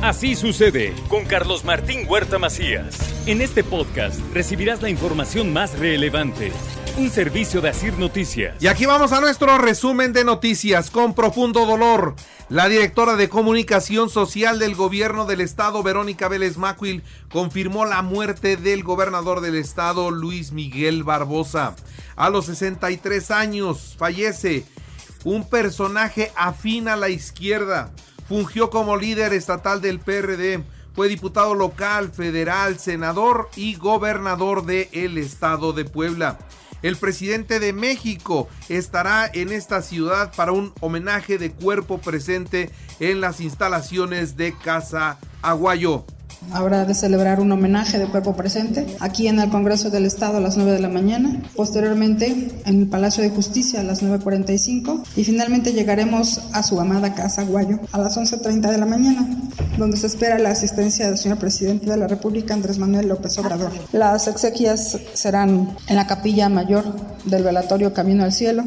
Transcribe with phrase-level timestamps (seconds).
[0.00, 2.96] Así sucede con Carlos Martín Huerta Macías.
[3.26, 6.52] En este podcast recibirás la información más relevante.
[6.96, 8.62] Un servicio de Asir Noticias.
[8.62, 10.92] Y aquí vamos a nuestro resumen de noticias.
[10.92, 12.14] Con profundo dolor,
[12.48, 18.56] la directora de comunicación social del gobierno del estado, Verónica Vélez Macuil, confirmó la muerte
[18.56, 21.74] del gobernador del estado, Luis Miguel Barbosa.
[22.14, 24.64] A los 63 años fallece
[25.24, 27.90] un personaje afín a la izquierda
[28.28, 30.62] Fungió como líder estatal del PRD.
[30.94, 36.38] Fue diputado local, federal, senador y gobernador del el estado de Puebla.
[36.82, 43.20] El presidente de México estará en esta ciudad para un homenaje de cuerpo presente en
[43.20, 46.04] las instalaciones de Casa Aguayo.
[46.52, 50.40] Habrá de celebrar un homenaje de cuerpo presente aquí en el Congreso del Estado a
[50.40, 55.24] las 9 de la mañana, posteriormente en el Palacio de Justicia a las 9.45 y
[55.24, 59.28] finalmente llegaremos a su amada Casa Guayo a las 11.30 de la mañana,
[59.76, 63.72] donde se espera la asistencia del señor presidente de la República, Andrés Manuel López Obrador.
[63.92, 66.84] Las exequias serán en la capilla mayor
[67.24, 68.64] del velatorio Camino al Cielo.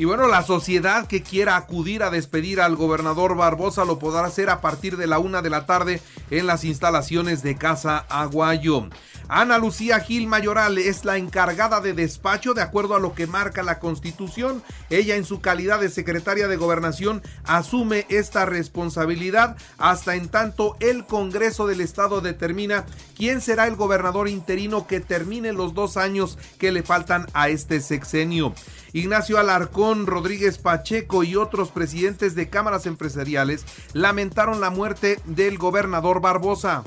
[0.00, 4.48] Y bueno, la sociedad que quiera acudir a despedir al gobernador Barbosa lo podrá hacer
[4.48, 8.88] a partir de la una de la tarde en las instalaciones de Casa Aguayo.
[9.32, 13.62] Ana Lucía Gil Mayoral es la encargada de despacho de acuerdo a lo que marca
[13.62, 14.60] la Constitución.
[14.90, 21.06] Ella en su calidad de secretaria de gobernación asume esta responsabilidad hasta en tanto el
[21.06, 22.86] Congreso del Estado determina
[23.16, 27.80] quién será el gobernador interino que termine los dos años que le faltan a este
[27.80, 28.52] sexenio.
[28.92, 36.20] Ignacio Alarcón, Rodríguez Pacheco y otros presidentes de cámaras empresariales lamentaron la muerte del gobernador
[36.20, 36.82] Barbosa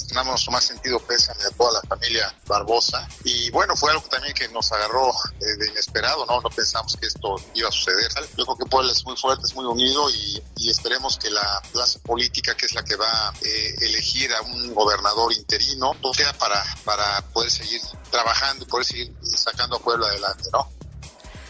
[0.00, 3.06] tenemos más sentido pésame a toda la familia Barbosa.
[3.24, 6.40] Y bueno, fue algo también que nos agarró eh, de inesperado, ¿no?
[6.40, 8.10] No pensamos que esto iba a suceder.
[8.36, 11.98] Yo creo que Puebla es muy fuerte, es muy unido y, esperemos que la clase
[11.98, 16.64] política, que es la que va a eh, elegir a un gobernador interino, sea para,
[16.84, 20.66] para poder seguir trabajando y poder seguir sacando a Puebla adelante, ¿no?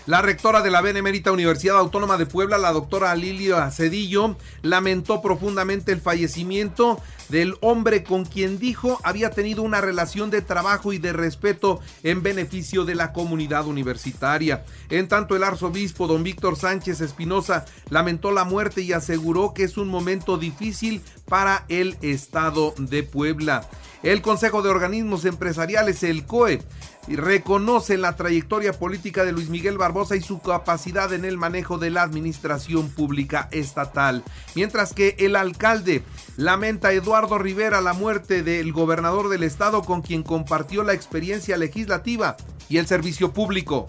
[0.06, 5.92] La rectora de la Benemérita Universidad Autónoma de Puebla, la doctora Lilia Cedillo, lamentó profundamente
[5.92, 11.12] el fallecimiento del hombre con quien dijo había tenido una relación de trabajo y de
[11.12, 14.64] respeto en beneficio de la comunidad universitaria.
[14.90, 19.76] En tanto, el arzobispo don Víctor Sánchez Espinosa lamentó la muerte y aseguró que es
[19.76, 23.68] un momento difícil para el Estado de Puebla.
[24.02, 26.60] El Consejo de Organismos Empresariales, el COE,
[27.08, 31.90] reconoce la trayectoria política de Luis Miguel Barbosa y su capacidad en el manejo de
[31.90, 34.24] la administración pública estatal.
[34.54, 36.02] Mientras que el alcalde
[36.36, 41.56] lamenta a Eduardo Rivera la muerte del gobernador del estado con quien compartió la experiencia
[41.56, 42.36] legislativa
[42.68, 43.86] y el servicio público.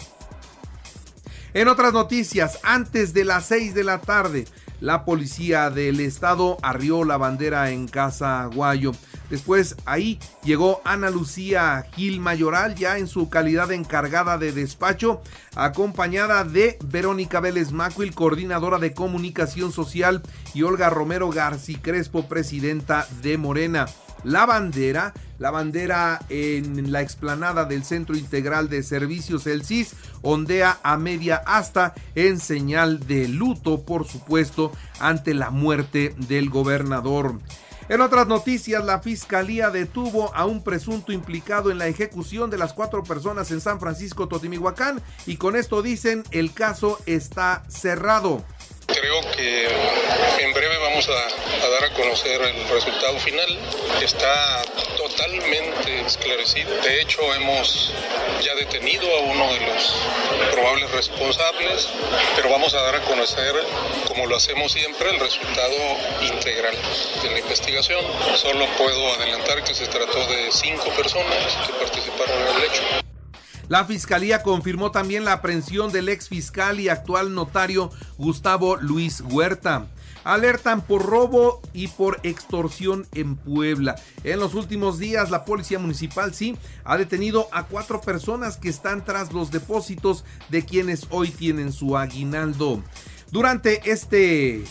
[1.54, 4.46] En otras noticias, antes de las 6 de la tarde,
[4.80, 8.92] la policía del estado arrió la bandera en Casa Guayo.
[9.30, 15.22] Después ahí llegó Ana Lucía Gil Mayoral ya en su calidad de encargada de despacho,
[15.56, 20.22] acompañada de Verónica Vélez Macuil, coordinadora de comunicación social,
[20.54, 23.86] y Olga Romero García Crespo, presidenta de Morena.
[24.24, 30.80] La bandera, la bandera en la explanada del Centro Integral de Servicios, el CIS, ondea
[30.84, 37.40] a media asta en señal de luto, por supuesto, ante la muerte del gobernador.
[37.90, 42.74] En otras noticias, la fiscalía detuvo a un presunto implicado en la ejecución de las
[42.74, 48.44] cuatro personas en San Francisco Totimihuacán y con esto dicen el caso está cerrado.
[48.88, 53.60] Creo que en breve vamos a, dar a conocer el resultado final.
[54.02, 54.62] Está
[55.16, 56.70] totalmente esclarecido.
[56.82, 57.94] De hecho, hemos
[58.44, 59.96] ya detenido a uno de los
[60.52, 61.90] probables responsables,
[62.36, 63.54] pero vamos a dar a conocer,
[64.08, 65.76] como lo hacemos siempre, el resultado
[66.22, 66.76] integral
[67.22, 68.04] de la investigación.
[68.36, 72.84] Solo puedo adelantar que se trató de cinco personas que participaron en el hecho.
[73.70, 79.88] La fiscalía confirmó también la aprehensión del ex fiscal y actual notario Gustavo Luis Huerta.
[80.24, 83.96] Alertan por robo y por extorsión en Puebla.
[84.24, 89.04] En los últimos días la policía municipal sí ha detenido a cuatro personas que están
[89.04, 92.82] tras los depósitos de quienes hoy tienen su aguinaldo.
[93.32, 94.64] Durante este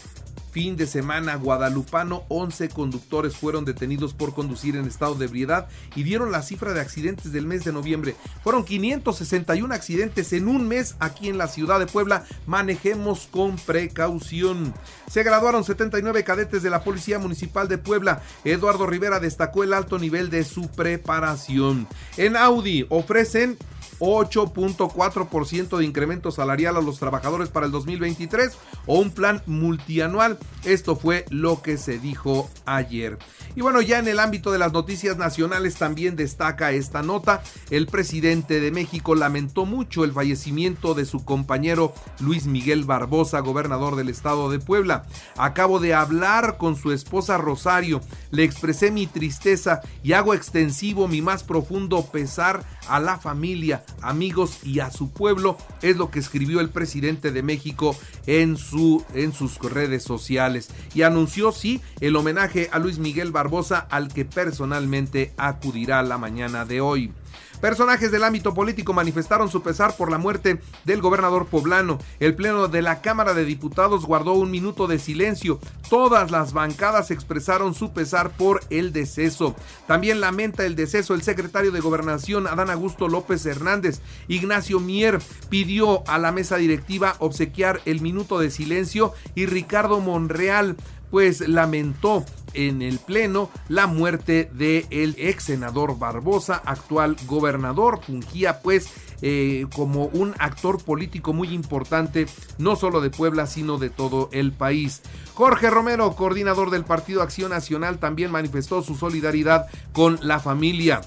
[0.52, 5.66] fin de semana guadalupano, 11 conductores fueron detenidos por conducir en estado de ebriedad
[5.96, 8.14] y dieron la cifra de accidentes del mes de noviembre.
[8.44, 12.24] Fueron 561 accidentes en un mes aquí en la ciudad de Puebla.
[12.46, 14.74] Manejemos con precaución.
[15.10, 18.22] Se graduaron 79 cadetes de la Policía Municipal de Puebla.
[18.44, 21.88] Eduardo Rivera destacó el alto nivel de su preparación.
[22.18, 23.56] En Audi ofrecen
[24.02, 30.38] 8.4% de incremento salarial a los trabajadores para el 2023 o un plan multianual.
[30.64, 33.16] Esto fue lo que se dijo ayer.
[33.54, 37.42] Y bueno, ya en el ámbito de las noticias nacionales también destaca esta nota.
[37.70, 43.94] El presidente de México lamentó mucho el fallecimiento de su compañero Luis Miguel Barbosa, gobernador
[43.94, 45.04] del estado de Puebla.
[45.36, 48.00] Acabo de hablar con su esposa Rosario,
[48.32, 54.58] le expresé mi tristeza y hago extensivo mi más profundo pesar a la familia, amigos
[54.62, 57.96] y a su pueblo, es lo que escribió el presidente de México
[58.26, 63.78] en, su, en sus redes sociales y anunció sí el homenaje a Luis Miguel Barbosa
[63.78, 67.12] al que personalmente acudirá la mañana de hoy.
[67.60, 71.98] Personajes del ámbito político manifestaron su pesar por la muerte del gobernador poblano.
[72.18, 75.60] El Pleno de la Cámara de Diputados guardó un minuto de silencio.
[75.88, 79.54] Todas las bancadas expresaron su pesar por el deceso.
[79.86, 84.00] También lamenta el deceso el secretario de Gobernación Adán Augusto López Hernández.
[84.28, 90.76] Ignacio Mier pidió a la mesa directiva obsequiar el minuto de silencio y Ricardo Monreal
[91.12, 92.24] pues lamentó
[92.54, 98.00] en el Pleno la muerte del el ex senador Barbosa, actual gobernador.
[98.02, 98.88] Fungía pues
[99.20, 102.26] eh, como un actor político muy importante,
[102.56, 105.02] no solo de Puebla, sino de todo el país.
[105.34, 111.02] Jorge Romero, coordinador del Partido Acción Nacional, también manifestó su solidaridad con la familia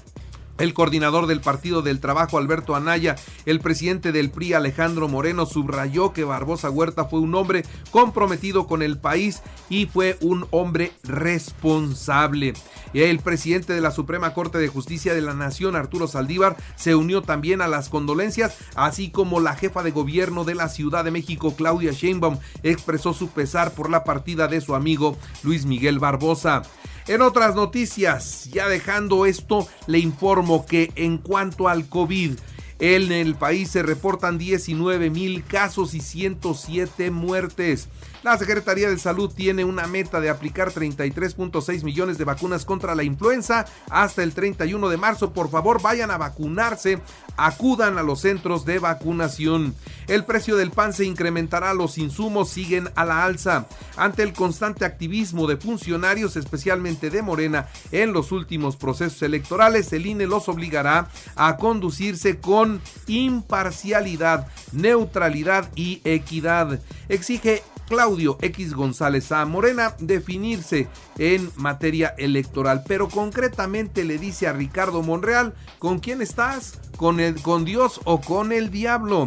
[0.58, 6.12] el coordinador del Partido del Trabajo, Alberto Anaya, el presidente del PRI, Alejandro Moreno, subrayó
[6.12, 12.54] que Barbosa Huerta fue un hombre comprometido con el país y fue un hombre responsable.
[12.94, 17.22] El presidente de la Suprema Corte de Justicia de la Nación, Arturo Saldívar, se unió
[17.22, 21.54] también a las condolencias, así como la jefa de gobierno de la Ciudad de México,
[21.56, 26.62] Claudia Sheinbaum, expresó su pesar por la partida de su amigo Luis Miguel Barbosa.
[27.08, 32.32] En otras noticias, ya dejando esto, le informo que en cuanto al COVID,
[32.78, 37.88] en el país se reportan 19 mil casos y 107 muertes.
[38.22, 43.04] La Secretaría de Salud tiene una meta de aplicar 33.6 millones de vacunas contra la
[43.04, 45.32] influenza hasta el 31 de marzo.
[45.32, 46.98] Por favor, vayan a vacunarse,
[47.36, 49.76] acudan a los centros de vacunación.
[50.08, 53.68] El precio del pan se incrementará, los insumos siguen a la alza.
[53.96, 60.04] Ante el constante activismo de funcionarios, especialmente de Morena, en los últimos procesos electorales, el
[60.04, 62.65] INE los obligará a conducirse con
[63.06, 66.80] imparcialidad, neutralidad y equidad.
[67.08, 70.88] Exige Claudio X González a Morena definirse
[71.18, 76.78] en materia electoral, pero concretamente le dice a Ricardo Monreal, ¿con quién estás?
[76.96, 79.26] ¿Con, el, con Dios o con el diablo?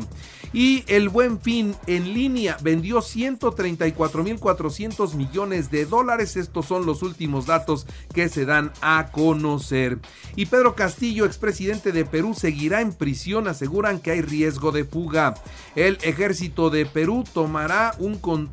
[0.52, 6.38] Y el Buen Fin en línea vendió 134.400 millones de dólares.
[6.38, 7.86] Estos son los últimos datos
[8.16, 10.00] que se dan a conocer.
[10.36, 13.48] Y Pedro Castillo, expresidente de Perú, seguirá en prisión.
[13.48, 15.36] Aseguran que hay riesgo de fuga.
[15.76, 18.49] El ejército de Perú tomará un control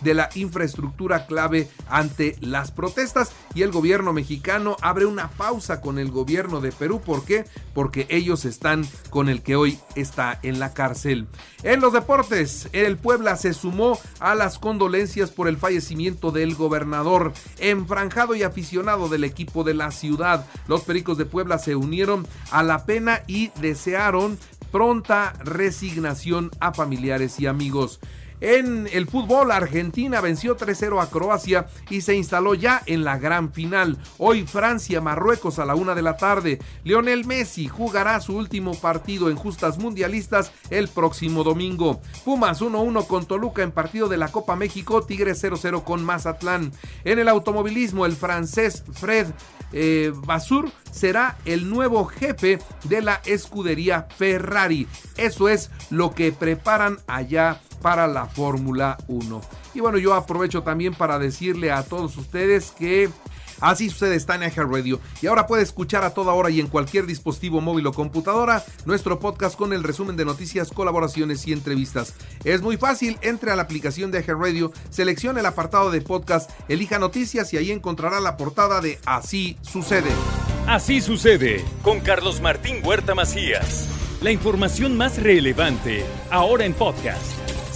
[0.00, 5.98] de la infraestructura clave ante las protestas y el gobierno mexicano abre una pausa con
[5.98, 7.00] el gobierno de Perú.
[7.00, 7.44] ¿Por qué?
[7.72, 11.28] Porque ellos están con el que hoy está en la cárcel.
[11.62, 17.32] En los deportes, el Puebla se sumó a las condolencias por el fallecimiento del gobernador,
[17.58, 20.46] enfranjado y aficionado del equipo de la ciudad.
[20.66, 24.38] Los Pericos de Puebla se unieron a la pena y desearon
[24.70, 28.00] pronta resignación a familiares y amigos.
[28.40, 33.52] En el fútbol, Argentina venció 3-0 a Croacia y se instaló ya en la gran
[33.52, 33.98] final.
[34.18, 36.60] Hoy Francia, Marruecos a la una de la tarde.
[36.84, 42.00] Lionel Messi jugará su último partido en justas mundialistas el próximo domingo.
[42.24, 45.02] Pumas 1-1 con Toluca en partido de la Copa México.
[45.02, 46.72] Tigres 0-0 con Mazatlán.
[47.04, 49.26] En el automovilismo, el francés Fred
[49.72, 54.86] eh, Basur será el nuevo jefe de la escudería Ferrari.
[55.16, 59.40] Eso es lo que preparan allá para la Fórmula 1.
[59.74, 63.10] Y bueno, yo aprovecho también para decirle a todos ustedes que
[63.60, 65.00] Así sucede está en Radio.
[65.20, 69.18] Y ahora puede escuchar a toda hora y en cualquier dispositivo móvil o computadora nuestro
[69.18, 72.14] podcast con el resumen de noticias, colaboraciones y entrevistas.
[72.44, 76.98] Es muy fácil, entre a la aplicación de Radio, seleccione el apartado de podcast, elija
[76.98, 80.10] noticias y ahí encontrará la portada de Así sucede.
[80.66, 83.88] Así sucede con Carlos Martín Huerta Macías.
[84.20, 87.57] La información más relevante ahora en podcast.